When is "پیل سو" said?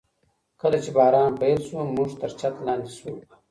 1.41-1.75